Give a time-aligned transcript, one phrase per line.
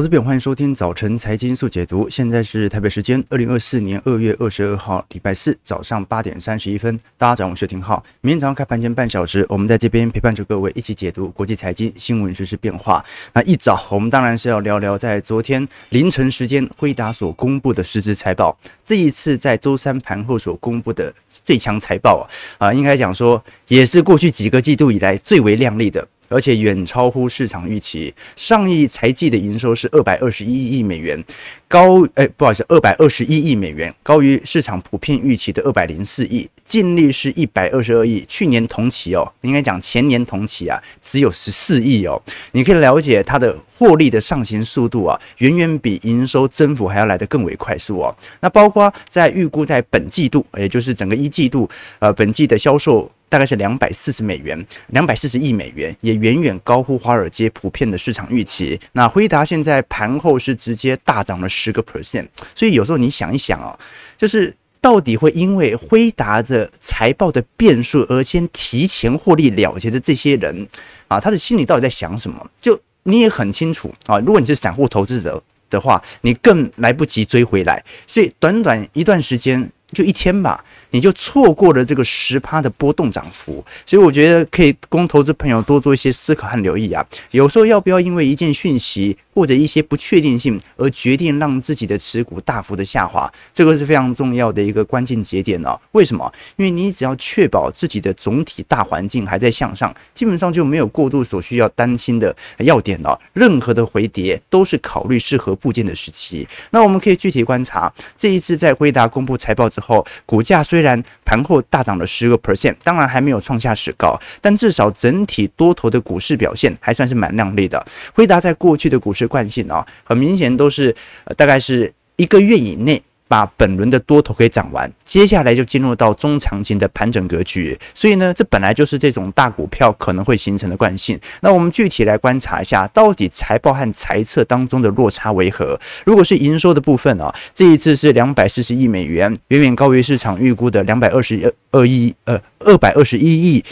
[0.00, 2.08] 投资朋友，欢迎收听早晨财经速解读。
[2.08, 6.98] 现在是台北时间二零二四年二月二十二号，礼拜四早上八点三十一分。
[7.18, 8.02] 大家早上好，我是廷浩。
[8.22, 13.04] 明天早上开盘前半小时，我们在这边陪伴着各位一起解读国际财经新闻实、时变化。
[13.34, 18.58] 那一早，我们当然是要聊聊在昨天凌晨时间，辉达所公布的实质财报。
[18.82, 21.12] 这一次在周三盘后所公布的
[21.44, 22.26] 最强财报
[22.56, 26.08] 啊，啊，应该讲说也是过去几个季度以来最为亮丽的。
[26.30, 31.22] 而且远超乎市场预期，上一财季的营收是二百二十一亿美元，
[31.68, 48.16] 高哎，不好意思，二百二十一亿美元，高于市场普遍预期的二百零四亿，净利是一百二十二亿，去年同期哦，应该讲前年同期啊，只有十四亿哦，你可以了解它的获利的上行速度啊，远远比营收增幅还要来得更为快速哦。
[48.40, 51.68] 那包括在预估在本季度，也就是整个一季度，
[51.98, 53.10] 呃，本季的销售。
[53.30, 58.78] 大概是两百四十美元，两百四十亿美元，也远远高乎华尔街普遍的市场预期。
[58.92, 63.78] 那辉达现在盘后是直接大涨了十个 percent，所以有时候你想一想啊，
[64.16, 70.66] 就是到底会因为辉达的财报的变数而先提前获利了结的这些人
[71.06, 72.50] 啊，他的心里到底在想什么？
[72.60, 79.70] 就你也很清楚啊，如果你是散户投资者的话，你更来不及追回来，所以短短一段时间。
[79.92, 87.04] 就一天吧，你就错过了这个十趴的波动涨幅，所以我觉得可以供投资朋友多做一些思考和留意啊。
[87.30, 95.78] 有时候要不要因为一件讯息或者一些不确定性而决定让自己的持股大幅的下滑，这个是非常重要的一个关键节点哦。
[95.92, 96.32] 为什么？
[96.56, 103.18] 因为你只要确保自己的总体大环境还在向上，基本上就没有过度所需要担心的要点了。
[103.32, 106.46] 任何的回跌都是考虑适合部件的时期。
[106.70, 117.84] 那我们可以具体观察这一次在辉达公布财报之后，股价虽然盘后大涨了十个 percent，当然还没有创下史高，但至少整体多头的股市表现还算是蛮亮丽的。
[118.14, 120.94] 辉达在过去的股市惯性啊，很明显都是
[121.36, 123.02] 大概是一个月以内。
[123.30, 127.78] 把本轮的多头给涨完，接下来就进入到中长期的盘整格局。
[127.94, 131.16] 所以呢，这本来就是这种大股票可能会形成的惯性。
[131.40, 135.78] 那我们具体来观察一下，到底财报和财测当中的落差为何？
[136.04, 143.64] 如果是营收的部分啊，这一次是两百四十亿美元，远远高于市场预估的两百二十二亿，呃，二百二十一亿。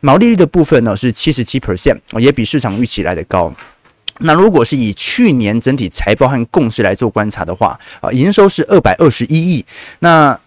[0.00, 3.50] 毛利率的部分呢是七十七 percent，也比市场预期来得高。
[4.18, 9.64] 那如果是以去年整体财报和共识来做观察的话，啊，营收是二百二十一亿。
[10.00, 10.38] 那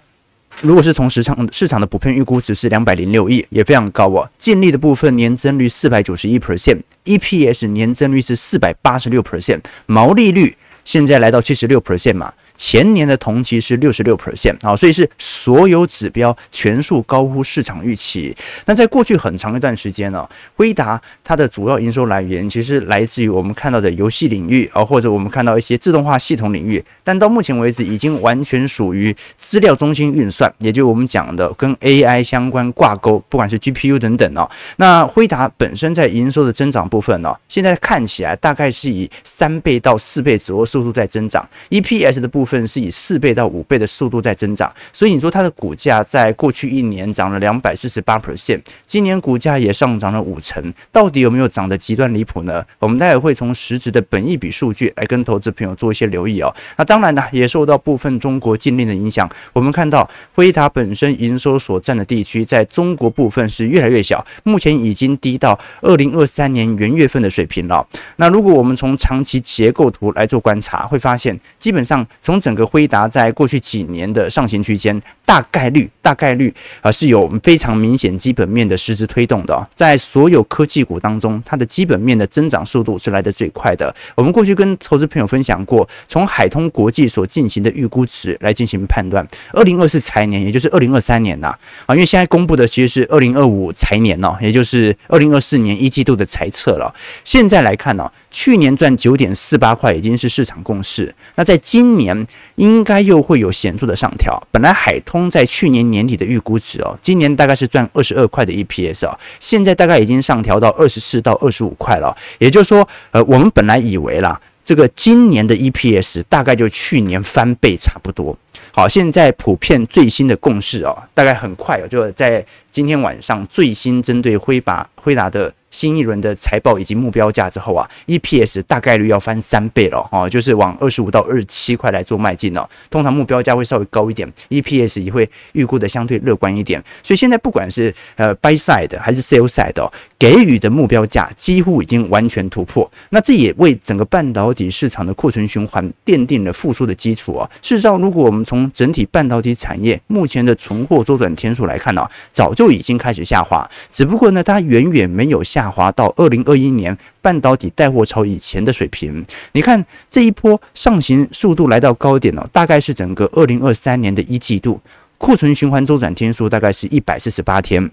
[0.61, 4.29] 如果是从市场市场的普遍预估值是两百零六亿，也非常高哦。
[4.37, 12.31] 净利的部分年增率四百九十一 percent，EPS 年增率是四百八十六 percent，毛利率现在来到七十六 percent 嘛。
[12.63, 18.35] 前年的同期是六十六 percent 啊，所以是所有指标全数高乎市场预期。
[18.67, 34.47] 那在过去很长一段时间呢，辉达它的主要营收来源其实来自于我们看到的游戏领域啊，或者我们看到一些自动化系统领域，但到目前为止已经完全属于资料中心运算，也就我们讲的跟 AI 相关挂钩，不管是 GPU 等等哦。
[34.75, 42.50] 那辉达本身在营收的增长部分呢，现在看起来大概是以三倍到四倍左右速度在增长，EPS 的部分。
[42.51, 52.63] 份是以四倍到五倍的速度在增长，所以你说它的股价在过去一年涨了两百四十八 percent，今年股价也上涨了五成，到底有没有涨得极端离谱呢？
[52.79, 56.53] 我们待会会从实质的本益比数据来跟投资朋友做一些留意哦。
[56.75, 67.87] 那当然呢，也受到部分中国禁令的影响，我们看到辉达本身营收所占的地区在中国部分是越来越小，目前已经低到二零二三年元月份的水平了。
[68.17, 79.65] 那如果我们从长期结构图来做观察，会发现基本上从整个辉达在过去几年的上行区间，大概率大概率啊是有非常明显基本面的实质推动的哦。
[79.75, 83.93] 在所有科技股当中，它的基本面的增长速度是来得最快的。
[84.15, 96.93] 我们过去跟投资朋友分享过，从海通国际所进行的预估值来进行判断，二零二四财年，也就是二零二三年呐啊，因为现在公布的其实是二零二五财年哦，也就是二零二四年一季度的财测了。
[97.23, 102.27] 现在来看呢，去年赚九点四八块已经是市场共识，那在今年。
[102.55, 104.41] 应该又会有显著的上调。
[104.51, 112.15] 本来海通在去年年底的预估值哦，今年大概是赚二十二块的 EPS 哦，现在大概已经上调到二十四到二十五块了。
[112.39, 118.37] 也就是说，呃，我们本来以为啦，这个今年的 EPS 大概就去年翻倍差不多。
[118.71, 125.53] 好，现在普遍最新的共识哦，大概很快哦，就在今天晚上最新针对辉达辉达的。
[125.71, 132.69] 新一轮的财报以及目标价之后啊，EPS 大概率要翻三倍了哦，就是往二十五到二十七块来做迈进了。
[132.89, 136.83] 通常目标价会稍微高一点，EPS 也会预估的相对乐观一点。
[137.01, 142.89] 所以现在不管是呃 buy side 还是 sell side 哦，给予的目标价几乎已经完全突破。
[143.09, 147.49] 那这也为整个半导体市场的库存循环奠定了复苏的基础啊。
[147.61, 155.60] 事实上，如果我们从整体半导体产业目前的存货周转天数来看呢，早就已经开始下滑，只不过呢，它远远没有下。
[155.61, 164.81] 下滑到二零二一年半导体带货潮以前的水平，你看这一波上行速度来到高点了，大概是整个二零二三年的一季度
[165.19, 167.91] 库存循环周转天数大概是一百四十八天。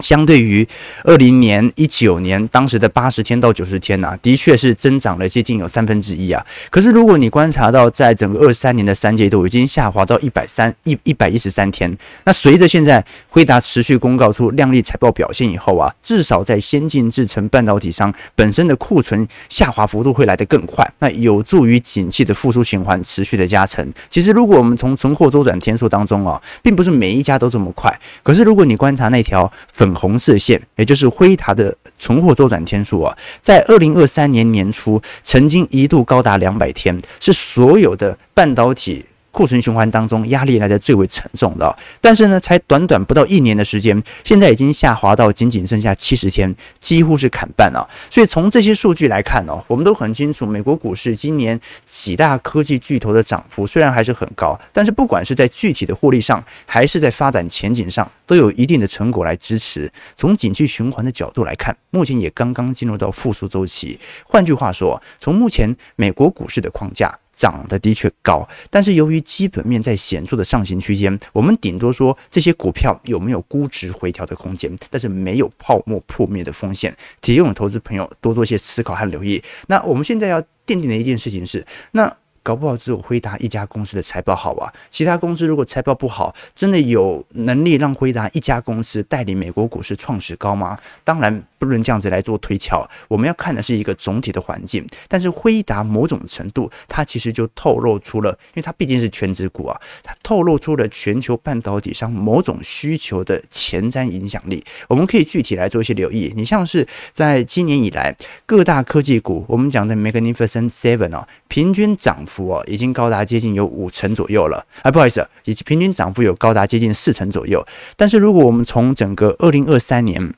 [0.00, 0.66] 相对于
[1.04, 6.44] 二零年、一九年当时的八十天到九十天呐、啊，的确是增长了接近有三分之一啊。
[6.70, 23.88] 可是如果你观察到，在整个二三年的三季度已经下滑到一百三一一百一十三天，那随着现在辉达持续公告出亮丽财报表现以后啊，至少在先进制成半导体商本身的库存下滑幅度会来得更快，那有助于景气的复苏循环持续的加成。
[24.10, 29.50] 其实如果我们从存货周转天数当中啊，并不是每一家都这么快，可是如果你观察那条
[29.84, 39.04] 粉红色线，也就是辉达的存货周转天数啊，在二零二三年年初曾经一度高达两百天，是所有的半导体。
[39.34, 47.84] 库存循环当中压力来的最为沉重的，但是呢，才短短不到一年的时间，现在已经下滑到仅仅剩下七十天，几乎是砍半了。
[48.08, 59.92] 所以从这些数据来看呢，我们都很清楚，美国股市今年几大科技巨头的涨幅虽然还是很高，但是不管是在具体的获利上，还是在发展前景上，都有一定的成果来支持。
[60.14, 63.98] 从景气循环的角度来看，目前也刚刚进入到复苏周期。
[64.24, 67.18] 换句话说，从目前美国股市的框架。
[67.34, 76.96] 涨得的确高，但是由于基本面在显著的上行区间，我们顶多说这些股票有没有估值回调的空间，但是没有泡沫破灭的风险。
[77.20, 79.42] 提供投资朋友多做些思考和留意。
[79.66, 82.16] 那我们现在要奠定的一件事情是，那。
[82.44, 90.78] 搞不好只有辉达一家公司的财报好啊，其他公司如果财报不好，真的有能力让辉达一家公司带领美国股市创史高吗？
[91.02, 94.86] 当然不能这样子来做推敲，我们要看的是一个总体的环境。
[95.08, 104.62] 但是辉达某种程度，它其实就透露出了，因为它毕竟是全职股啊，它透露出了全球半导体上某种需求的前瞻影响力。
[104.86, 108.14] 我们可以具体来做一些留意，你像是在今年以来
[108.44, 112.33] 各大科技股，我们讲的 Magnificent Seven 啊，平均涨幅。
[112.34, 117.64] 幅已经高达接近有五成左右了，啊，不好意思，以及平均涨幅有高达接近四成左右。
[117.96, 120.34] 但是如果我们从整个二零二三年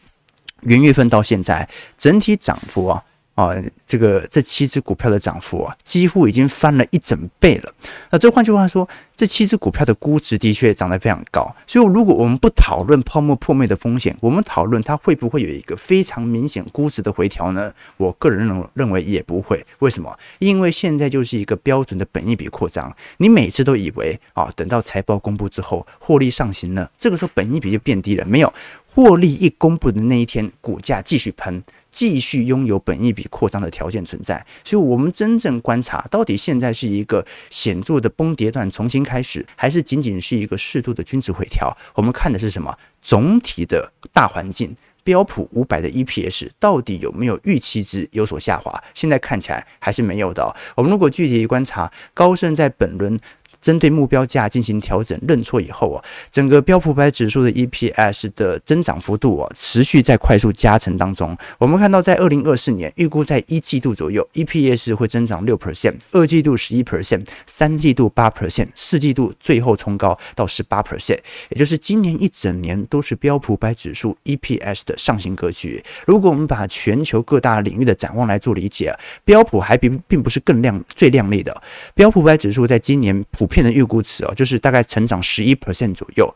[0.63, 3.03] 元月份到现在，整体涨幅啊。
[3.37, 3.53] 啊，
[3.87, 7.73] 这个这七只股票的涨幅啊，几乎已经翻了一整倍了。
[8.11, 11.55] 那这换句话说，这七只股票的估值的确涨得非常高。
[11.67, 17.71] 所以，如果我们不讨论泡沫破灭的风险，我们讨论它会不会有一个非常明显估值的回调呢？
[17.99, 19.65] 我个人认认为也不会。
[19.81, 20.19] 为什么？
[20.39, 22.91] 因为现在就是一个标准的本一比扩张。
[23.19, 28.25] 你每次都以为啊，等到财报公布之后，获利上行了，这个时候本一比就变低了。
[28.25, 28.51] 没有，
[28.95, 31.63] 获利一公布的那一天，股价继续喷。
[31.97, 41.75] 继续拥有本一笔扩张的条件存在，所以我们真正观察到底现在是一个显著的崩跌段重新开始，还是仅仅是一个适度的均值回调？
[41.95, 42.77] 我们看的是什么？
[43.01, 48.85] 总体的大环境，标普五百的 EPS 到底有没有预期值有所下滑？
[48.93, 50.55] 现在看起来还是没有的。
[50.75, 53.19] 我们如果具体观察，高盛在本轮。
[53.67, 61.37] 针对目标价进行调整认错以后啊，整个标普百指数的 EPS 的增长幅度啊，持续在快速加成当中。
[61.59, 75.83] 我们看到，在二零二四年预估在一季度左右，EPS 会增长六 percent，二季度十一 percent，三季度八 percent，四季度最后冲高到十八 percent，也就是今年一整年都是标普百指数 EPS 的上行格局。
[76.07, 81.61] 如果我们把全球各大领域的展望来做理解，标普还并并不是更亮最亮丽的，
[81.97, 83.45] 标普百指数在今年普。
[83.57, 86.35] 片的预估值哦，就是大概成长十一 percent 左右。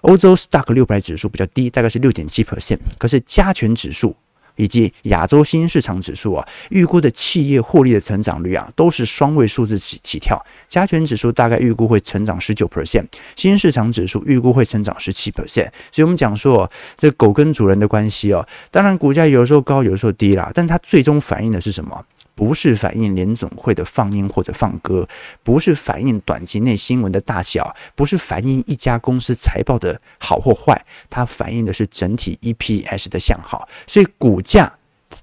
[0.00, 2.78] 欧洲 Stock 六百指数比较低，大概是六点七 percent。
[2.98, 4.16] 可是加权指数
[4.56, 10.42] 以及亚洲新兴市场指数啊，预估的企业获利的成长率啊，都是双位数字起起跳。
[10.66, 15.68] 加权指数大概预估会成长十九 percent，新兴市场指数预估会成长十七 percent。
[15.92, 22.04] 所以，我们讲说这狗跟主人的关系哦，当然股价有时候高，有时候低啦，但它最终反映的是什么？
[22.34, 25.08] 不是反映联总会的放鹰或者放歌，
[25.42, 33.68] 不是反映短期内新闻的大小，不是反映一家公司财报的好或坏，它反映的是整体 EPS 的向好。
[33.86, 34.72] 所以股价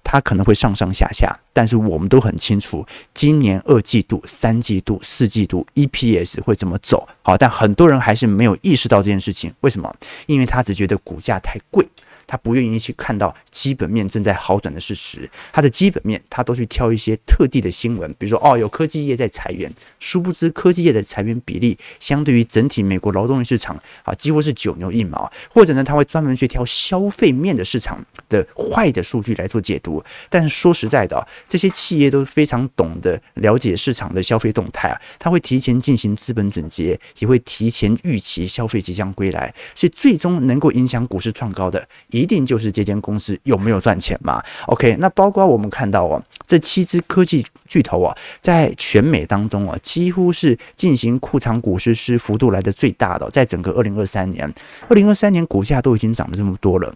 [0.04, 7.08] 它可能会上上下下，但是我们都很清楚，今年二季度、三季度、四季度 EPS 会怎么走。
[7.24, 9.52] 好，但很多人还是没有意识到这件事情。
[9.62, 9.94] 为什么？
[10.28, 11.88] 因为他只觉得股价太贵。
[12.30, 30.04] 他不愿意去看到基本面正在好转的事实，他的基本面他都去挑一些特地的新闻，比如说哦，有科技业在裁员，殊不知科技业的裁员比例相对于整体美国劳动力市场啊，几乎是九牛一毛，或者呢，他会专门去挑消费面的市场的坏的数据来做解读。
[30.30, 41.88] 但是说实在的，这些企业都非常懂得了解市场的消费动态啊，他会提前进行资本总结，也会提前预期消费即将归来，所以最终能够影响股市创高的，
[42.20, 54.54] 一定就是这间公司有没有赚钱嘛？OK，那包括我们看到哦，这七只科技巨头啊，在全美当中啊，几乎是进行库藏股实施幅度来的最大的，在整个二零二三年，
[54.88, 56.94] 二零二三年股价都已经涨了这么多了，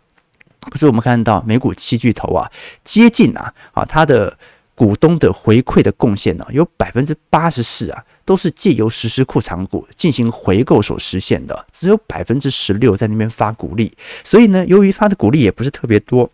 [0.70, 2.52] 可是我们看到美股七巨头啊，
[2.84, 4.38] 接近啊啊它的。
[4.76, 13.92] 股东的回馈的贡献呢，有百分之八十四啊，都是借由实施库藏股进行回购所实现的，只有百分之十六在那边发股利。
[14.24, 16.30] 所以呢，由于发的股利也不是特别多，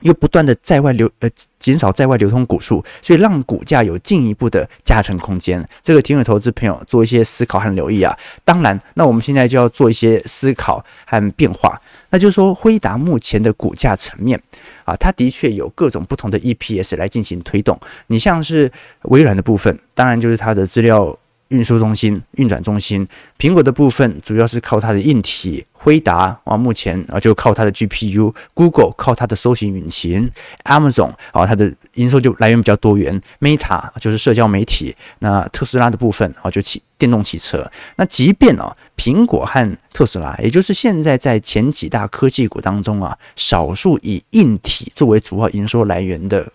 [0.00, 5.66] 又不断的在外流呃减少在外流通股数，所以让股价有进一步的加成空间。
[5.82, 8.16] 这个挺有投资朋友做一些思考和留意啊。
[8.44, 11.80] 当然，那我们现在就要做一些思考和变化。
[12.10, 14.40] 那就是说，辉达目前的股价层面
[14.84, 17.78] 啊，它的确有各种不同的 EPS 来进行推动。
[18.06, 18.70] 你像是
[19.02, 21.16] 微软的部分，当然就是它的资料
[21.48, 23.04] 运输中心、运转中心；
[23.38, 25.64] 苹果的部分主要是靠它的硬体。
[25.78, 30.28] 辉达啊，目前啊就靠它的 GPU；Google 靠它的搜寻引擎
[30.64, 37.70] ；Amazon 啊，它的营收就来源比较多元；Meta 就是社交媒体；那特斯拉的部分啊，就汽电动汽车。
[37.94, 46.50] 那即便啊，苹果和特斯拉，也就是现在在前几大科技股当中啊，少数以硬体作为主要营收来源的。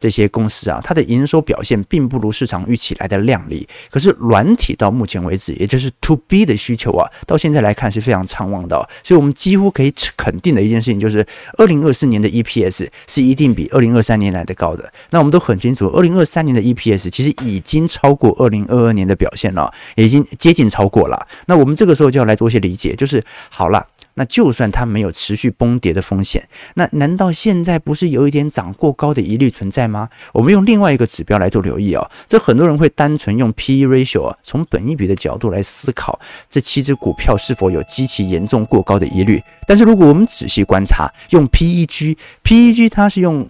[0.00, 3.68] 这些公司啊，它的营收表现并不如市场预期来的亮丽。
[3.90, 8.76] 可是软体到目前为止，也就是 To B 的需求啊，到现在来看是非常畅旺的。
[9.04, 11.24] 所以，我们几乎可以肯定的一件事情就是，
[11.58, 14.90] 二零二四年的 EPS 是一定比二零二三年来的高的。
[15.10, 21.26] 那我们都很清楚，二零二三年的 EPS 其实已经超过二零二二年的表现了，已经接近超过了。
[21.46, 23.86] 那我们这个时候就要来做一些理解，就是好了。
[24.14, 30.08] 那就算它没有持续崩跌的风险，那难道现在不是有一点涨过高的疑虑存在吗？
[30.32, 32.10] 我们用另外一个指标来做留意哦。
[32.28, 39.40] 这很多人会单纯用 PE ratio 啊，从本一比的角度来思考这七只股票是否有极其严重过高的疑虑。
[39.66, 43.48] 但是如果我们仔细观察，用 PEG，PEG 它是用。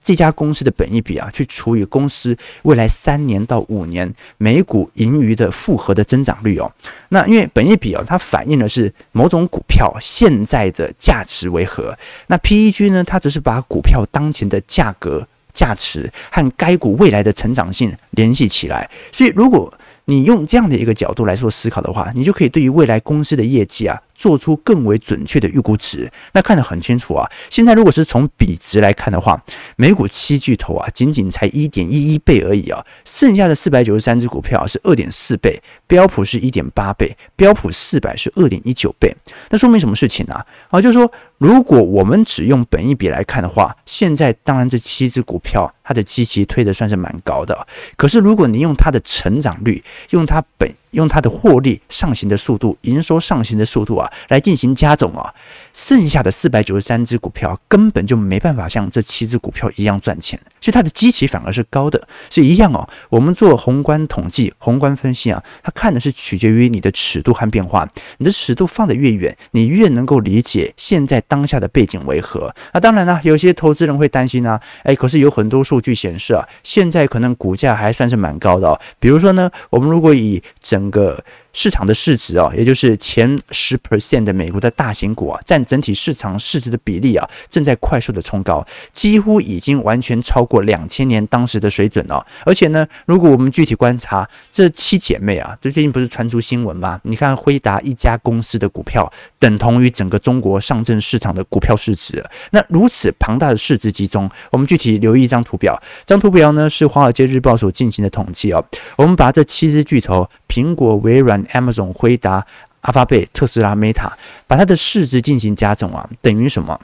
[0.00, 6.70] 这家公司的本益比啊，去除以公司未来三年到五年每股盈余的复合的增长率哦。
[7.10, 11.96] 那因为本益比啊，它反映的是某种股票现在的价值为何。
[12.26, 18.88] 那 PEG 呢，它只是把股票当前的价格价值和该股未来的成长性联系起来。
[19.12, 19.72] 所以，如果
[20.06, 24.00] 你用这样的一个角度来做思考的话，你就可以对于未来公司的业绩啊。
[24.18, 27.24] 做出更为准确的预估值，那看得很清楚啊。
[27.48, 29.40] 现在如果是从比值来看的话，
[29.76, 32.84] 美股七巨头啊，仅仅才一点一一倍而已啊。
[33.04, 39.16] 剩下的四百九十三只股票是二点四倍，标普是一点八倍，标普四百是二点一九倍。
[39.50, 40.34] 那说明什么事情呢？
[40.68, 47.66] 啊，就是说，如果我们只用本益比来看的话，现在当然这七只股票它的基期推得算是蛮高的。
[47.96, 55.32] 可是如果你用它的成长率，用它本用它的获利上行的速度，营收上行的速度啊，来进行加总啊，
[55.72, 62.06] 剩下的四百九十三只股票根本就没办法像这七只股票一样赚钱，所以它的基期反而是高的。
[62.28, 67.88] 是一样哦，我们做宏观统计、宏观分析啊，它看的是取决于你的尺度和变化。
[68.18, 72.52] 你的尺度放得越远，你越能够理解现在当下的背景为何。
[72.74, 78.80] 那当然呢，有些投资人会担心啊，哎，可是有很多数据显示啊，现在可能股价还算是蛮高的哦。
[78.98, 92.24] 比如说呢，我们如果以整个市场的市值啊，也就是前十 percent 的美国的大型股啊，占整体市场市值的比例啊，正在快速的冲高，几乎已经完全超过两千年当时的水准了。
[92.44, 97.00] 而且呢，如果我们具体观察这七姐妹啊，这最近不是传出新闻吗？
[97.04, 108.62] 你看辉达一家公司的股票等同于整个中国上证市场的股票市值，那如此庞大的市值集中，我们具体留意一张图表，这张图表呢是华尔街日报所进行的统计啊，
[108.96, 110.28] 我们把这七只巨头。
[110.48, 112.44] 苹果、微软、Amazon、辉达、
[112.82, 114.10] 阿发贝、特斯拉、Meta，
[114.46, 116.78] 把它的市值进行加总啊，等于什么？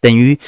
[0.00, 0.38] 等于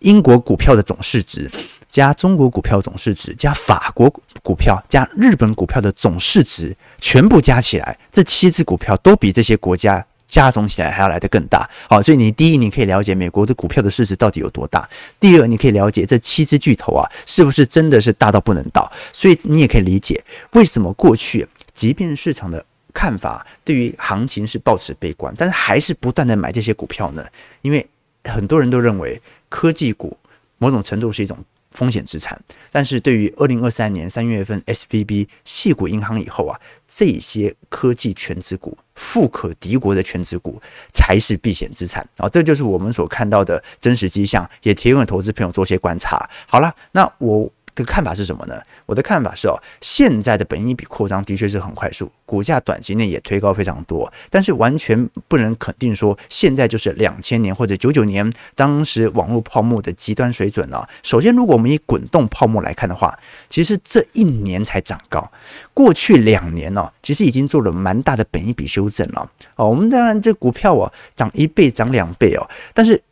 [0.00, 1.50] 英国股票的总市值
[1.88, 11.70] 加中国股票总市值加法国股票加日本股票的总市值，全部加起来，这七只股票都比这些国家加总起来还要来得更大。
[11.88, 14.82] 好，所以你第一，你可以了解美国的股票的市值到底有多大；
[15.20, 18.90] 第二，你可以了解这七只巨头啊，是不是真的是大到不能倒。
[19.12, 20.22] 所以你也可以理解
[20.54, 21.46] 为什么过去。
[21.72, 27.26] 即便市场的看法对于行情是抱持悲观，但是还是不断的买这些股票呢？
[27.60, 27.84] 因为
[28.22, 30.16] 很多人都认为科技股
[30.58, 31.36] 某种程度是一种
[31.72, 46.30] 风险资产，但是对于二零二三年三月份 SVB 矽谷银行以后啊，这些科技权值股、富可敌国的权值股才是避险资产啊，这就是我们所看到的真实迹象，也提供给投资朋友做些观察。
[46.46, 47.50] 好了，那我。
[47.74, 48.60] 的看法是什么呢？
[48.86, 60.88] 我的看法是哦，现在的本益比扩张的确是很快速，股价短期内也推高非常多，但是完全不能肯定说现在就是两千年或者九九年当时网络泡沫的极端水准了。
[61.02, 65.30] 首先，如果我们以滚动泡沫来看的话，其实这一年才涨高，
[65.72, 69.30] 过去两年呢，其实已经做了蛮大的本益比修正了。
[69.56, 73.02] 哦，我们当然这股票哦，涨一倍、涨两倍哦，但是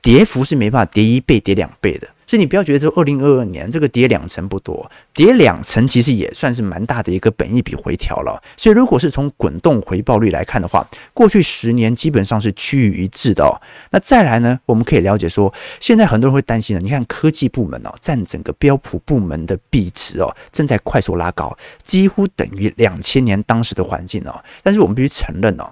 [0.00, 2.08] 跌幅是没办法跌一倍、跌两倍的。
[2.32, 8.42] 所以你不要觉得说二零二二年这个跌两成不多，跌两成其实也算是蛮大的一个本益比回调了。
[8.56, 13.60] 所以如果是从滚动回报率来看的话，过去十年基本上是趋于一致的哦。
[13.90, 24.42] 那再来呢，我们可以了解说，现在很多人会担心的，你看科技部门哦，占整个标普部门的比值哦，正在快速拉高，几乎等于两千年当时的环境哦。
[24.62, 25.70] 但是我们必须承认哦。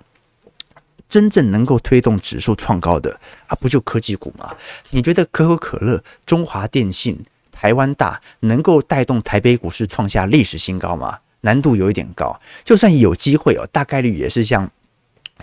[1.10, 4.54] 真正能够推动指数创高的啊，不就科技股吗？
[4.90, 7.18] 你觉得可口可乐、中华电信、
[7.50, 11.18] 台湾大能够带动台北股市创下历史新高吗？
[11.40, 12.40] 难度有一点高。
[12.64, 14.70] 就算有机会哦，大概率也是像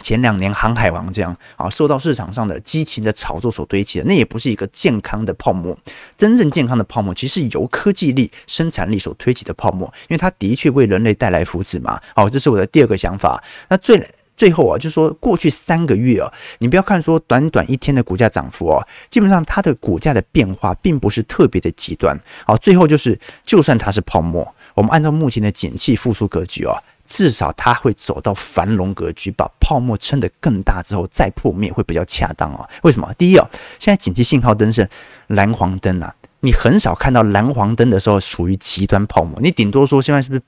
[0.01, 5.77] 前两年航海王这样啊，受到市场上的激情的炒作所堆砌的，那也不是一个健康的泡沫。
[6.15, 11.99] 真正健康的泡沫，其实是由科技力、生产力所推起的泡沫，因为它的确为人类带来福祉嘛。
[12.15, 13.43] 好，这是我的第二个想法。
[13.67, 14.01] 那最。
[14.37, 22.15] 最后啊，就是说过去三个月啊，你不要看说短短一天的股价涨幅哦，基本上它的股价的变化并不是特别的极端。
[22.45, 32.69] 好，最后就是，就算它是泡沫，我们按照目前的景气复苏格局啊，至少它会走到繁荣格局，把泡沫撑得更大之后再破灭会比较恰当啊。
[32.83, 33.11] 为什么？
[33.17, 34.87] 第一啊，现在景气信号灯是
[35.27, 40.41] 蓝黄灯啊，你很少看到蓝黄灯的时候属于极端泡沫，你顶多说现在是不是？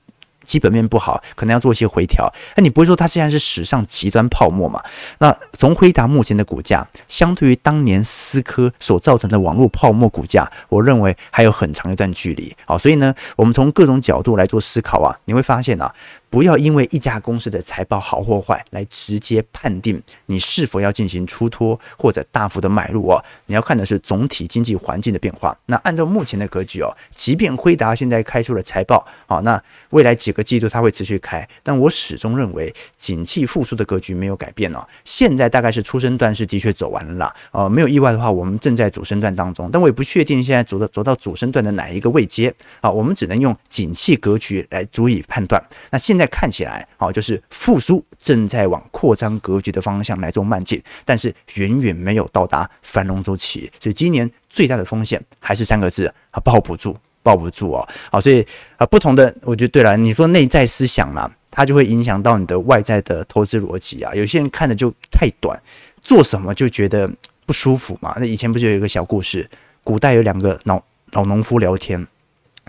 [0.50, 2.28] 基本面不好，可能要做一些回调。
[2.56, 4.82] 那你不会说它现在是史上极端泡沫嘛？
[5.18, 12.52] 那从辉达目前的股价，相对于当年思科所造成的网络泡沫股价，我认为还有很长一段距离。
[12.66, 15.94] 好，所以呢，我们从各种角度来做思考啊，你会发现啊。
[16.30, 23.22] 不要因为一家公司的财报好或坏来直接判定你是否要进行出脱或者大幅的买入哦。
[23.46, 25.56] 你要看的是总体经济环境的变化。
[25.66, 34.86] 那按照目前的格局哦，即便辉达现在开出了财报，好，那未来几个季度它会持续开，但我始终认为景气复苏的格局没有改变哦。
[35.04, 45.60] 现在大概是初升段是的确走完了，呃，没有意外的话，我们正在主升段当中，但我也不确定现在走到走到主升段的哪一个位阶啊，我们只能用景气格局来足以判断。
[45.90, 57.88] 那现在看起来，好，就是复苏正在往扩张格局的方向来做迈进，但是远远没有到达繁荣周期，所以今年最大的风险还是三个字啊，抱不住，抱不住哦。
[58.12, 64.14] 好，所以啊，不同的，我觉得对了，你说内在思想嘛，它就会影响到你的外在的投资逻辑啊。
[64.14, 65.58] 有些人看的就太短，
[66.02, 67.10] 做什么就觉得
[67.46, 68.14] 不舒服嘛。
[68.18, 69.48] 那以前不是有一个小故事，
[69.82, 72.06] 古代有两个老老农夫聊天，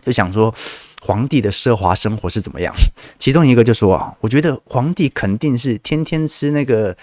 [0.04, 0.54] 就想说。
[1.04, 2.72] 皇帝的奢华生活是怎么样？
[3.18, 6.96] 其中一个就说啊，我觉得皇帝肯定是天天吃那个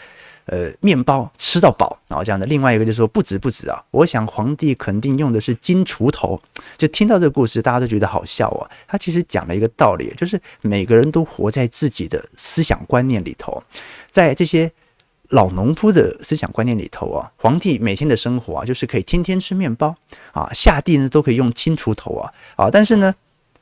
[0.47, 2.47] 呃面包吃到饱，然后这样的。
[2.47, 6.41] 另外一个就说不止不止啊，我想皇帝肯定用的是金锄头。
[6.77, 8.71] 就听到这个故事，大家都觉得好笑啊。
[8.87, 13.61] 他其实讲了一个道理，就是每个人都活在自己的思想观念里头，
[14.09, 14.71] 在这些
[15.31, 19.97] 老农夫的思想观念里头啊，皇帝每天的生活啊，就是可以天天吃面包
[20.33, 23.13] 啊，下地呢都可以用金锄头啊啊，但是呢。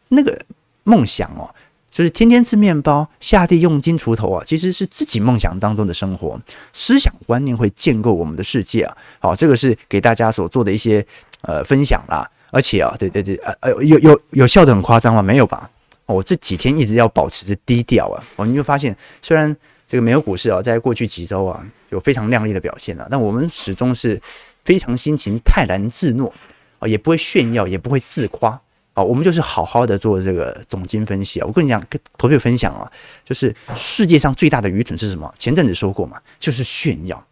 [0.09, 0.41] 那个
[0.85, 1.49] 梦想哦，
[1.91, 6.41] 就是天天吃面包，下地用金锄头啊，其实是自己梦想当中的生活。
[6.73, 8.97] 思想观念会建构我们的世界啊。
[9.19, 11.05] 好，这个是给大家所做的一些
[11.43, 12.31] 呃分享啦。
[12.53, 15.21] 而且啊，对对对，呃呃，有有有笑得很夸张吗？
[15.21, 15.69] 没有吧？
[16.07, 18.23] 我这几天一直要保持着低调啊。
[18.37, 19.55] 哦，你就发现，虽然
[19.89, 24.21] 这个美国股市啊，在过去几周啊有非常亮丽的表现啊，但我们始终是
[24.65, 26.33] 非常心情泰然自若
[26.79, 28.59] 啊，也不会炫耀，也不会自夸。
[28.97, 31.47] 好，我们就是好好的做这个总经分析啊。
[31.47, 32.91] 我跟你讲，跟投票分享啊，
[33.23, 35.31] 就是世界上最大的愚蠢是什么？
[35.37, 37.23] 前阵子说过嘛，就是炫耀。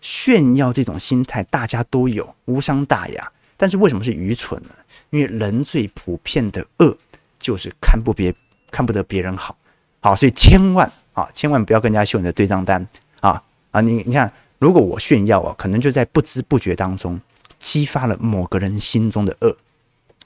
[0.00, 3.30] 炫耀这种心态大家都有，无伤大雅。
[3.56, 4.70] 但是为什么是愚蠢呢？
[5.10, 6.98] 因为人最普遍的恶
[7.38, 8.34] 就是看不别
[8.72, 9.56] 看不得别人好。
[10.00, 12.84] 好，所以千万啊，千万不要跟人家秀你的对账单
[13.20, 13.80] 啊啊！
[13.80, 17.20] 你你看，如果我炫耀啊，可能就在不知不觉当中
[17.60, 19.56] 激发了某个人心中的恶。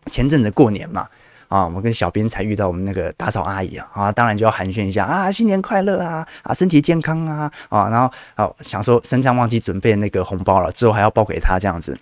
[0.06, 1.06] 前阵子过年嘛，
[1.48, 11.98] 啊，我跟小编才遇到我们那个打扫阿姨啊，啊，当然就要寒暄一下啊，新年快乐啊，啊，身体健康啊，啊，然后啊，想说身上忘记准备那个红包了，之后还要包给他这样子。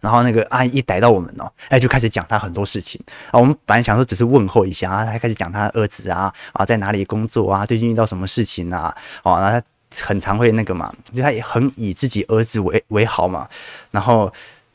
[0.00, 3.00] 然后那个阿姨一逮到我们哦，哎，就开始讲她很多事情
[3.30, 3.40] 啊。
[3.40, 13.48] 我们本来想说只是问候一下啊，她开始讲她儿子啊啊在哪里工作啊，最近遇到什么事情啊，哦，然后她很常会那个嘛，就她也很以自己儿子为为豪嘛。
[13.92, 14.30] 然后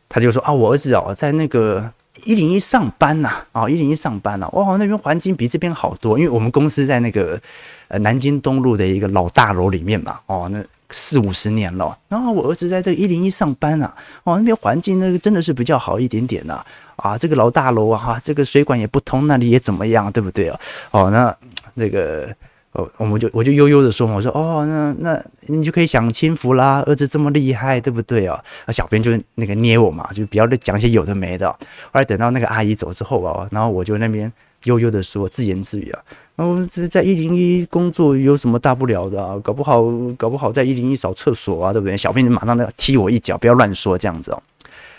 [0.08, 1.92] 他就说啊，我儿子哦在那个
[2.26, 7.40] 一零一上班呐，啊一零一上班呐，哇，那边环境比这边好多，因为我们公司在那个
[7.88, 10.64] 呃南京东路的一个老大楼里面嘛，哦那。
[10.92, 20.60] 四五十年了，然后我儿子在这个一零一上班啊，哦，那边环境那个真的是比较好一点点呐，啊，这个老大楼啊，这个水管也不通，那里也怎么样，对不对啊？
[20.90, 21.38] 哦，那
[21.76, 22.36] 那个，
[22.74, 28.40] 哦，我们就我就悠悠的说嘛，我说，哦，那那你就可以享清福啦，儿子这么厉害，对不对啊？
[28.68, 31.50] 那小编就那个捏我嘛，就不要再讲一些有的没的。
[31.50, 31.58] 后
[31.94, 34.32] 来等到那个阿姨走之后啊，然后我就那边
[34.66, 36.00] 悠悠的说，自言自语啊。
[36.36, 39.36] 哦，这在一零一工作有什么大不了的啊？
[39.44, 39.84] 搞不好，
[40.16, 41.98] 搞不好在一零一扫厕所啊，对不对？
[41.98, 44.42] 小编就马上要踢我一脚，不要乱说这样子哦。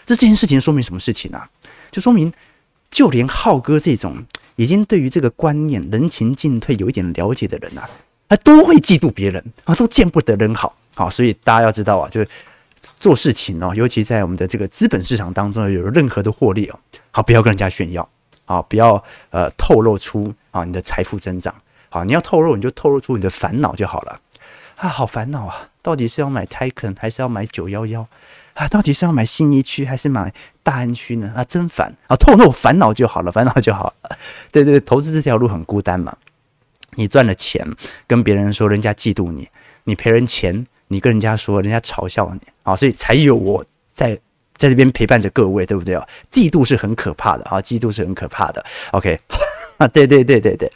[0.05, 1.49] 这这件事情说明什么事情啊？
[1.93, 2.33] 就说明，
[2.91, 4.17] 就连浩哥这种
[4.61, 7.89] 已经对于这个观念人情进退有一点了解的人啊，
[8.29, 10.77] 他都会嫉妒别人啊，都见不得人好。
[10.95, 12.29] 好，所以大家要知道啊，就是
[12.99, 16.79] 做事情哦，尤其在我们的这个资本市场当中，有任何的获利哦，
[17.11, 18.07] 好，不要跟人家炫耀。
[18.45, 21.55] 啊，不要呃透露出啊你的财富增长。
[21.89, 24.21] 好，你要透露，你就透露出你的烦恼就好了。
[24.77, 25.69] 啊，好烦恼啊！
[25.81, 28.07] 到底是要买 Taycan 还是要买九幺幺？
[28.55, 31.33] 啊，到底是要买新一区还是买大安区呢？
[31.35, 31.95] 啊，真烦！
[32.09, 34.17] 啊，透露烦恼就好了，烦恼就好 了。
[34.53, 36.17] 对对，投资这条路很孤单嘛。
[36.97, 37.67] 你赚了钱，
[38.07, 39.45] 跟别人说，人家嫉妒你；
[39.85, 42.41] 你赔人钱，你跟人家说，人家嘲笑你。
[42.63, 44.19] 啊，所以才有我在。
[44.57, 46.07] 在这边陪伴着各位，对不对啊？
[46.31, 48.63] 嫉妒是很可怕的啊，嫉妒是很可怕的。
[48.91, 49.19] OK，
[49.79, 50.71] 啊，对对对对对，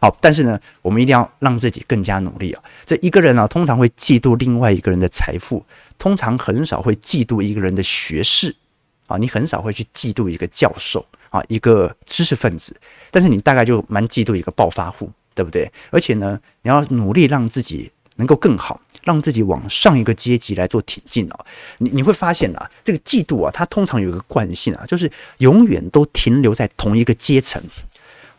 [0.00, 2.62] 好，但是呢，我们一定要让自己更加努力啊。
[2.84, 5.66] 这一个人啊，通常会嫉妒另外一个人的财富，
[5.98, 8.54] 通常很少会嫉妒一个人的学识
[9.06, 9.16] 啊。
[9.18, 12.76] 你很少会去嫉妒一个教授啊，一个知识分子，
[13.10, 15.70] 但是你大概就蛮嫉妒一个暴发户，对不对？
[15.90, 17.90] 而且呢，你要努力让自己。
[18.18, 21.44] 能够更好，让自己往上一个阶级来做挺进啊！
[21.76, 27.62] 你你会发现啊，这个嫉妒啊，它通常有一个惯性啊，就是永远都停留在同一个阶层。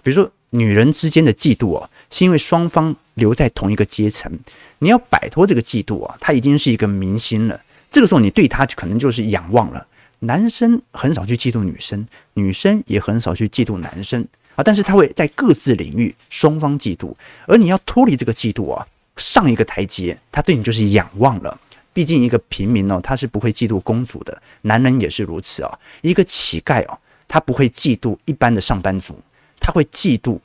[0.02, 4.32] 比如说，女人之间的嫉妒啊，是因为双方留在同一个阶层。
[4.80, 7.62] 你要摆脱这个嫉妒啊，他已经是一个明星了。
[7.92, 9.86] 这个时候，你对他可能就是仰望了。
[10.20, 17.14] 男生很少去嫉妒女生，女生也很少去嫉妒男生啊，但是他会在各自领域双方嫉妒，
[17.46, 18.86] 而你要脱离这个嫉妒啊。
[19.18, 21.60] 上一个台阶，他对你就是仰望了。
[21.92, 24.40] 毕竟一个平民哦，他是不会嫉妒公主的。
[24.62, 25.80] 男人也是如此啊。
[26.02, 26.96] 一个乞丐哦，
[27.28, 29.20] 他不会嫉妒一般的上班族，
[29.60, 30.38] 他会嫉妒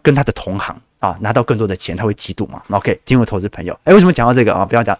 [0.00, 2.62] 跟他的同行啊，拿到更多的钱，他会嫉妒嘛。
[2.70, 4.64] OK，听我投资朋友，哎，为什么讲到这个啊？
[4.64, 4.98] 不要讲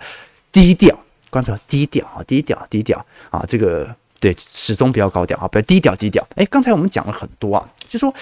[0.52, 0.94] 低调，
[1.34, 6.24] 关注低调啊，低调低调啊，这个对，始终不要高调啊，不要低调低调。
[6.36, 8.14] 哎，刚才我们讲了很多啊，就说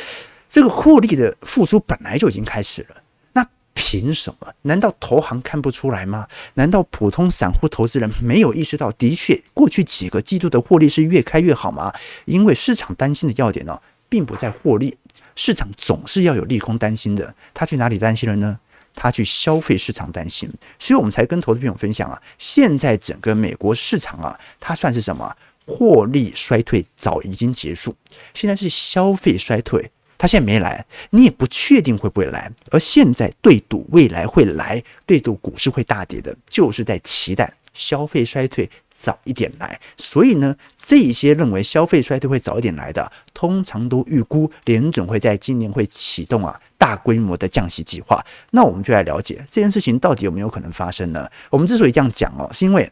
[0.48, 2.96] 这个获利的复苏本来就已经开始了。
[3.34, 4.50] 那凭什么？
[4.62, 6.26] 难道投行看不出来吗？
[6.54, 8.90] 难道普通散户投资人没有意识到？
[8.92, 11.92] 的确，过去几个季度的获利是越开越好吗？
[12.24, 14.96] 因为市场担心的要点呢，并不在获利，
[15.36, 17.34] 市场总是要有利空担心的。
[17.52, 18.58] 他去哪里担心了呢？
[18.94, 25.34] 他去消费市场担心，所以我们才跟投资朋友分享啊，现在整个美国市场啊，它算是什么？
[25.64, 27.94] 获利衰退早已经结束，
[28.34, 29.90] 现在是消费衰退。
[30.18, 32.50] 他现在没来，你也不确定会不会来。
[32.70, 38.68] 而现在对赌未来会来，对赌股市会大跌的，就是在期待消费衰退
[39.02, 39.80] 早一点来。
[39.96, 48.24] 所以呢，这一些认为消费衰退会早一点来的，通常都预估联准会在今年会启动啊大规模的降息计划。
[48.52, 51.28] 那我们就来了解这件事情到底有没有可能发生呢？
[51.50, 52.90] 我们之所以这样讲哦，是因为。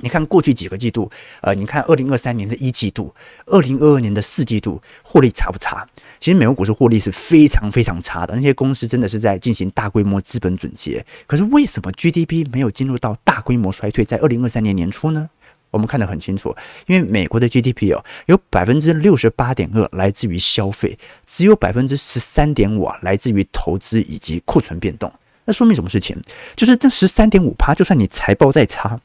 [0.00, 3.14] 你看过去几个季度，呃，你看二零二三年的一季度，
[3.46, 5.86] 二零二二年的四季度，获利差不差？
[6.20, 11.04] 其实美国股市获利是非常非常差的，那些公司真的是在进行大规模资本准结。
[11.26, 14.04] 可是为什么 GDP 没有进入到大规模衰退？
[14.04, 15.30] 在二零二三年年初呢？
[15.76, 25.12] 我们看得很清楚，因为美国的 GDP 哦，有百分之六十八点二来自于消费，只有百分之十三点五啊来自于投资以及库存变动。
[25.44, 26.16] 那说明什么事情？
[26.56, 28.98] 就是这十三点五趴，就算你财报再差。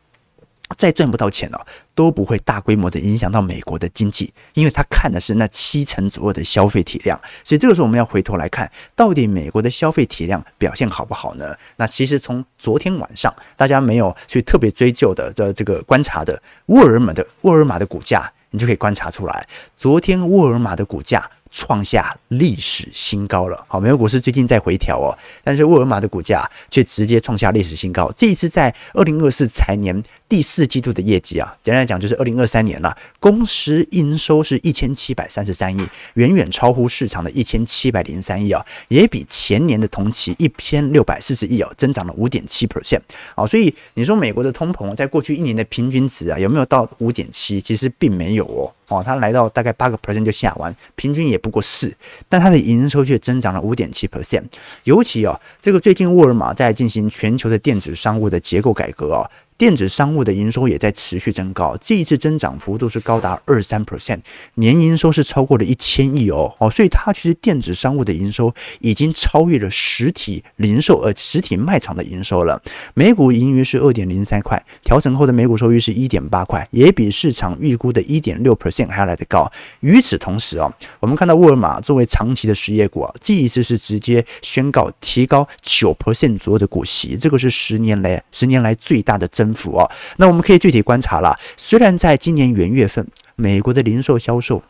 [0.77, 7.19] 再赚不到钱了，都不会大规模的影响到美国的经济，因为他看的是那七成左右的消费体量。
[7.43, 11.55] 所以这个时候我们要回头来看，到底美国的消费体量表现好不好呢？
[11.77, 23.65] 那其实从昨天晚上大家没有去特别追究的这这个观察的沃尔玛的沃尔玛的股价，你就可以观察出来，昨天沃尔玛的股价创下历史新高了。
[23.67, 28.10] 好，美国股市最近在回调哦，但是沃尔玛的股价却直接创下历史新高。
[28.15, 30.01] 这一次在二零二四财年
[30.32, 43.02] 第四季度的业绩啊，简单来讲就是二零二三年了，公司营收是一千七百三十三亿，远远超乎市场的一千七百零三亿啊，也比前年的同期一千六百四十亿啊，增长了五点七 percent。
[43.36, 47.60] 啊，所以你说美国的通膨在过去一年的平均值啊，有没有到五点七？
[47.60, 48.72] 其实并没有哦。
[48.88, 51.94] 哦，它来到大概八个 percent 就下完，平均也不过四，
[52.30, 54.44] 但它的营收却增长了五点七 percent。
[54.86, 59.30] 尤其哦，这个最近沃尔玛在进行全球的电子商务的结构改革哦。
[59.62, 64.17] 电子商务的营收也在持续增高，这一次增长幅度是高达二三 percent，
[64.56, 72.60] 年营收是超过了一千亿哦哦，所以它其实电子商务的营收已经超越了实体零售呃实体卖场的营收了。
[72.95, 79.47] 每股盈余是二点零三块，调整后的每股收益是一点八块，也比市场预估的一点六 percent 还要来得高。
[79.82, 91.38] 与此同时哦，我们看到沃尔玛作为长期的实业股啊，这一次是直接宣告提高九 percent 左右的股息，这个是十年来十年来最大的增幅哦，那我们可以具体观察了。
[91.56, 94.62] 虽然在今年元月份，美国的零售销售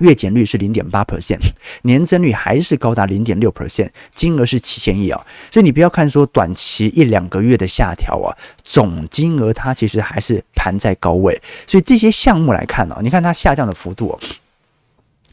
[0.00, 1.40] 月减率是零点八 percent，
[1.82, 5.26] 年增率还是高达零点六 percent，金额是七千亿啊。
[5.50, 11.40] 所以你不要看说短期一两个月的下调啊，总金额它其实还是盘在高位。
[11.66, 14.18] 所以这些项目来看呢，你看它下降的幅度。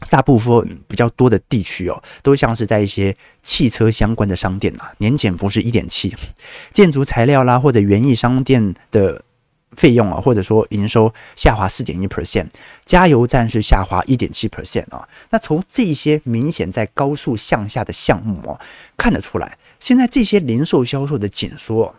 [0.08, 6.14] 大部分比较多的地区哦，都像是在一些汽车相关的商店啊，年减幅是一点七，
[6.72, 9.22] 建筑材料啦或者园艺商店的
[9.72, 12.46] 费用啊，或者说营收下滑四点一 percent，
[12.84, 15.08] 加油站是下滑一点七 percent 啊。
[15.30, 18.60] 那从这些明显在高速向下的项目哦，
[18.96, 21.94] 看得出来，现在这些零售销售的紧缩，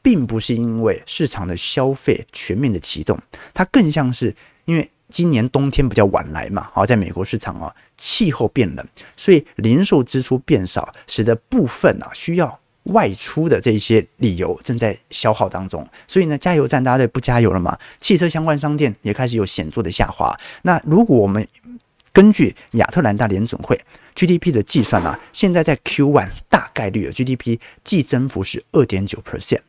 [0.00, 3.18] 并不是因为市场的消费全面的启动，
[3.52, 4.90] 它更像是因为。
[5.10, 15.86] 今年冬天比较晚来嘛，好，在美国市场啊，气候变冷，所以零售支出变少，使得部分啊需要外出的这些理由正在消耗当中。
[16.06, 20.34] 所以呢，加油站大家都不加油了嘛，汽车相关商店也开始有显著的下滑。
[20.62, 21.46] 那如果我们
[22.12, 23.80] 根据亚特兰大联准会
[24.14, 29.60] GDP 的计算啊，现在在 Q1 大概率的 GDP 季增幅是二点九 percent，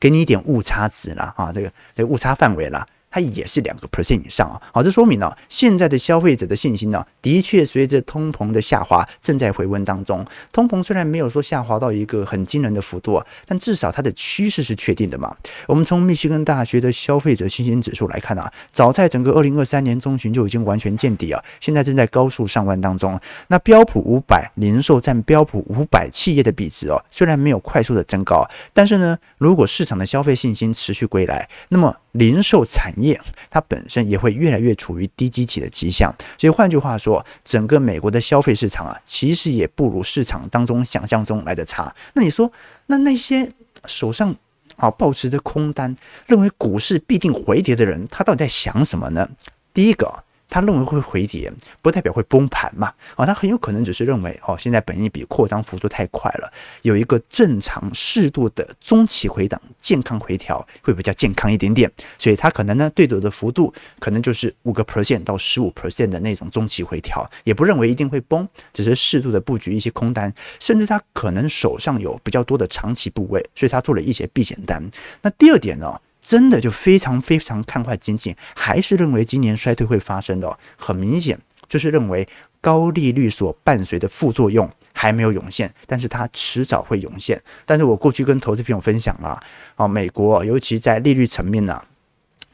[0.00, 2.86] 给你一点误差值了啊，这个这个误差范围了。
[3.10, 10.24] 它也是两个 percent 以上啊，好，这说明呢，现在的消费者的信心呢，的确随着通膨的下滑正在回温当中。
[10.52, 15.34] 通膨虽然没有说下滑到一个很惊人的幅度啊，但至少它的趋势是确定的嘛。
[15.66, 23.18] 我们从密西根大学的消费者信心指数来看啊，早在整个二零二三年中旬就已经完全见底啊，现在正在高速上万当中。
[23.48, 41.94] 那标普五百零售占标普五百企业的比值哦，虽然没有快速的增高，但是呢，如果市场的消费信心持续归来，那么零售产业它本身也会越来越处于低基期的迹象，所以换句话说，整个美国的消费市场啊，其实也不如市场当中想象中来的差。
[42.14, 42.50] 那你说，
[42.86, 43.50] 那那些
[43.86, 44.34] 手上
[44.76, 49.28] 啊保持着空单，认为股市必定回跌的人，他到底在想什么呢？
[49.72, 50.24] 第一个。
[50.48, 52.92] 他认为会回跌，不代表会崩盘嘛？
[53.16, 74.82] 啊，他很有可能只是认为，哦，现在本益比扩张幅度太快了，有一个正常适度的中期回档、健康回调会比较健康一点点，所以他可能呢对赌的幅度可能就是五个 percent 到十五 percent 的那种中期回调，也不认为一定会崩，只是适度的布局一些空单，甚至他可能手上有比较多的长期部位，所以他做了一些避险单。
[75.22, 76.00] 那第二点呢？
[76.28, 80.58] 真的就非常非常看坏经济，还是认为今年衰退会发生的？
[80.76, 82.28] 很明显，就是认为
[82.60, 87.42] 高利率所伴随的副作用还没有涌现，但是它迟早会涌现。
[87.64, 89.40] 但是我过去跟投资朋友分享了，
[89.76, 91.82] 啊，美国尤其在利率层面呢，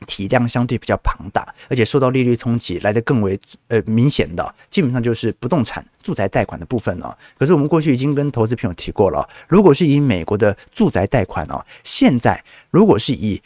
[0.06, 7.12] 体量相对比较庞大，而且受到利率冲击来得更为呃明显的，基本上就是不动产、住宅贷款的部分呢。
[7.36, 13.42] 可是我们过去已经跟投资朋友提过了，如果是以美国的住宅贷款哦，现在如果是以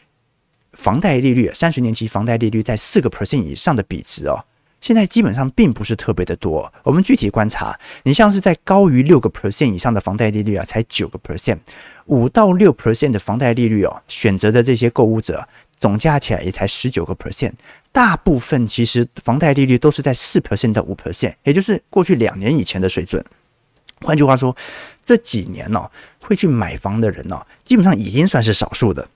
[0.78, 4.44] 房贷利率，三十年期房贷利率在四个 percent 以上的比值哦，
[4.80, 6.72] 现在基本上并不是特别的多。
[6.84, 11.58] 我们具体观察，你像是在高于六个 percent 以上的房贷利率啊，才九个 percent，
[12.06, 17.52] 五到六 percent 的房贷利率哦，选择的这些购物者总加起来也才十九个 percent，
[17.90, 23.22] 大部分其实房贷利率都是在四 percent 到五 percent，也就是过去两年以前的水准。
[24.02, 24.56] 换句话说，
[25.04, 29.08] 这几年呢、会去买房的人呢、基本上已经算是少数的。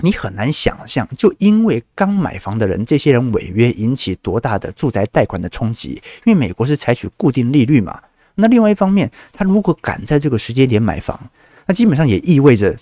[0.00, 6.00] 你很难想象，就因为刚买房的人，这些人违约引起多大的住宅贷款的冲击。
[6.24, 8.00] 因为美国是采取固定利率嘛。
[8.36, 11.18] 那另外一方面，他如果敢在这个时间点买房，
[11.66, 12.78] 那基本上也意味着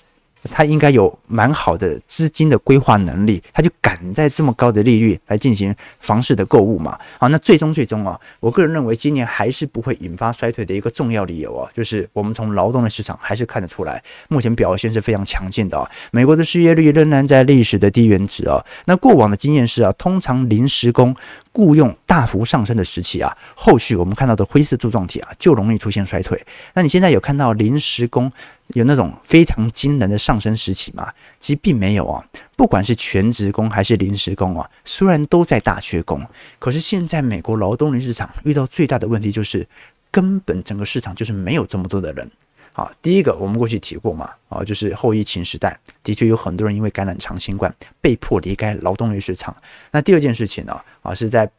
[0.46, 6.98] 他应该有蛮好的资金的规划能力，他就敢在这么高的利率来进行房市的购物嘛。
[7.18, 15.90] 好，那最终最终啊，我个人认为今年还是不会引发衰退的一个重要理由啊，就是我们从劳动的市场还是看得出来，目前表现是非常强劲的啊。
[16.10, 18.64] 美国的失业率仍然在历史的低原值啊。
[18.86, 21.14] 那过往的经验是啊，通常临时工
[21.56, 26.38] 雇佣大幅上升的时期啊，后续我们看到的灰色柱状体啊，就容易出现衰退。
[26.74, 28.30] 那你现在有看到临时工
[28.74, 31.10] 有那种非常惊人的上升时期吗？
[31.40, 32.22] 其实并没有啊。
[32.56, 36.22] 不管是全职工还是临时工啊，虽然都在大缺工，
[36.58, 39.66] 可是现在美国劳动力市场遇到最大的问题就是，
[40.10, 42.30] 根本整个市场就是没有这么多的人。
[42.76, 49.56] 好，第一个我们过去提过嘛，啊，就是后疫情时代的确有很多人因为感染长新冠被迫离开劳动力市场。
[49.92, 51.50] 那第二件事情呢，啊，是在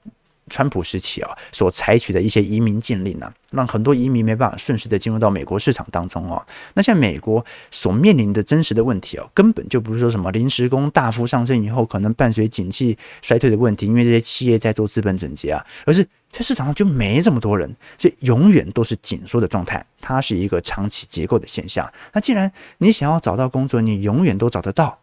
[0.52, 6.40] 川普时期啊所采取的一些移民禁令呢，让很多移民没办法顺势的进入到美国市场当中哦。
[6.76, 16.08] 那像美国所面临的真实的问题哦，根本就不是说什么临时工大幅上升以后可能伴随景气衰退的问题，因为这些企业在做资本整洁啊，而是。
[16.32, 21.92] 这市场上就没这么多人，所以永远都是紧缩的状态，它是一个长期结构的现象。
[22.14, 25.00] 那既然你想要找到工作，你永远都找得到。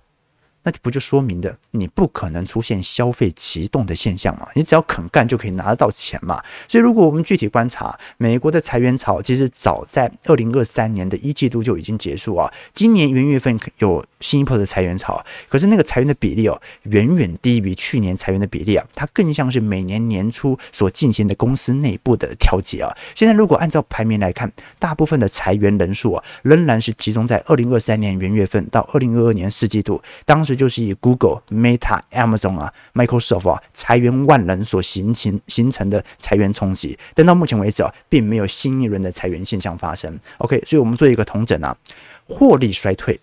[0.64, 4.48] 那就不就说明的，你不可能出现消费启动的现象嘛？
[4.54, 6.42] 你只要肯干就可以拿得到钱嘛。
[6.66, 12.50] 所以，如果我们具体观察美国的裁员潮，其实早在二零二三年的一季度就已经结束啊。
[12.72, 18.86] 今年元月份有新一波的裁员潮，可是那个裁员的比例哦，远远低于去年裁员的比例啊。
[18.94, 22.90] 它更像是每年年初所进行的公司内部的调节啊。
[23.14, 30.53] 现在如果按照排名来看，大部分的裁员人数啊，仍然是集中在二零二三年元月份到二零二二年四季度，当时。
[30.54, 40.18] 就是以 Google、Meta、Amazon 啊、Microsoft 啊裁员万人所形成形成的裁员冲击，但到目前为止啊，并没有新一轮的裁员现象发生。
[40.38, 41.76] OK，所以我们做一个统整啊，
[42.26, 43.18] 获利衰退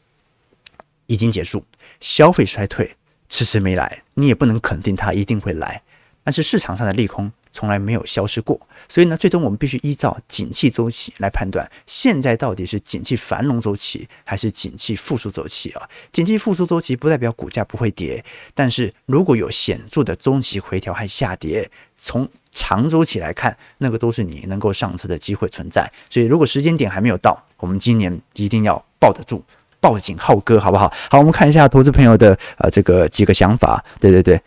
[1.08, 1.64] 已经结束，
[2.00, 2.96] 消费衰退
[3.30, 5.82] 迟迟没来，你也不能肯定它一定会来，
[6.24, 7.32] 但是市场上的利空。
[7.52, 15.88] 从来没有消失过，所以呢，最终我们必须依照景气周期来判断，现在到底是景气繁荣周期还是景气复苏周期啊？
[16.12, 25.92] 景气复苏周期不代表股价不会跌，但是如果有显著的中期回调还下跌，从长周期来看，那个都是你能够上车的机会存在。
[26.10, 29.44] 所以，如果时间点还没有到，我们今年一定要抱得住，
[29.80, 30.92] 抱紧浩哥，好不好？
[31.10, 33.84] 好，我们看一下投资朋友的呃这个几个想法。
[34.00, 34.42] 对对对，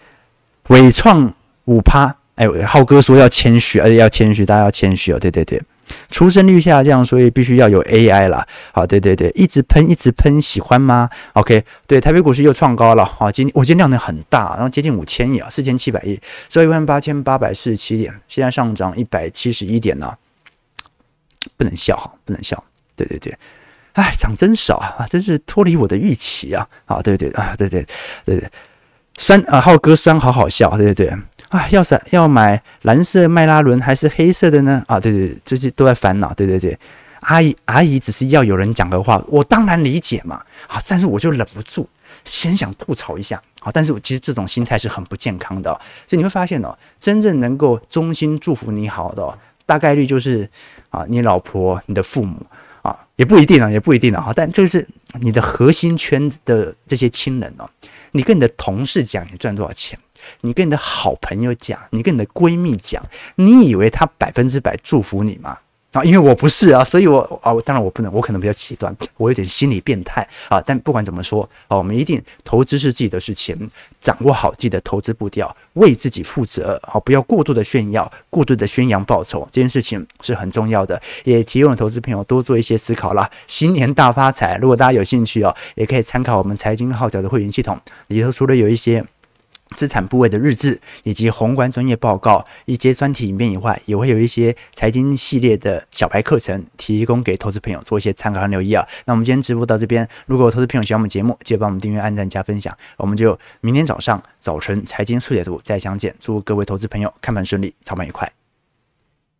[0.68, 1.32] 伟创
[1.66, 2.16] 五趴。
[2.36, 5.18] 哎，浩哥说要谦虚，而且要谦虚，大家要谦虚哦。
[5.20, 5.62] 对对对，
[6.10, 8.44] 出生率下降，所以必须要有 AI 啦。
[8.72, 13.04] 好，对对对，一直喷，一直喷，喜欢吗？OK，对，台北股市又创高了。
[13.04, 20.12] 好，今我今天量能很大，然后接近五千亿啊，四千七百亿，收一万八千八百四十七点，现在上涨一百七十一点呢，
[21.56, 22.62] 不能笑哈，不能笑。
[22.96, 23.32] 对对对，
[23.92, 26.66] 哎，涨真少啊，真是脱离我的预期啊。
[26.84, 27.86] 好，对对啊，对对
[28.24, 28.50] 对对，
[29.18, 31.16] 酸啊，浩哥酸，好好笑，对对对。
[31.54, 34.82] 啊，要是要买蓝色迈拉伦还是黑色的呢？
[34.88, 36.34] 啊，对对对，最近都在烦恼。
[36.34, 36.76] 对对对，
[37.20, 40.42] 阿姨阿姨只是要有人讲的话，我当然理解嘛。
[40.66, 41.86] 啊，但是我就忍不住，
[42.24, 43.40] 先想吐槽一下。
[43.60, 45.70] 啊，但是我其实这种心态是很不健康的。
[46.08, 50.50] 所以你会发现哦，真正能够衷心祝福你好的，大概率就是
[50.90, 52.44] 啊，你老婆、你的父母
[52.82, 54.32] 啊，也不一定啊，也不一定啊。
[54.34, 54.84] 但就是
[55.20, 57.70] 你的核心圈子的这些亲人哦，
[58.10, 59.96] 你跟你的同事讲你赚多少钱。
[60.42, 63.02] 你跟你的好朋友讲，你跟你的闺蜜讲，
[63.36, 65.58] 你以为他百分之百祝福你吗？
[65.92, 70.60] 啊，因为我不是啊，所以我啊，当然我不能，我可能比较极端，我有点心理变态啊。
[70.60, 81.00] 但不管怎么说啊，我们一定投资是自己的事情，掌握好自己的投资步调，为自己负责啊，不要过度的炫耀，过度的宣扬报酬，这件事情是很重要的。
[81.22, 83.30] 也提醒投资朋友多做一些思考啦。
[83.46, 84.58] 新年大发财！
[84.60, 89.04] 如果大家有兴趣哦，也可以参考我们财经号角的会员系统里头，除了有一些。
[89.74, 98.86] 资产部位的日志，以及宏观专业报告，一些专题影片以外，也会有一些财经系列的小白课程，提供给投资朋友做一些参考和留意啊。
[99.04, 102.74] 那我们今天直播到这边，如果投资朋友喜欢我们节目，记得帮我们订阅、按赞、加分享。
[102.96, 106.14] 我们就明天早上早晨财经速解读再相见。
[106.20, 108.43] 祝各位投资朋友看盘顺利，操盘愉快。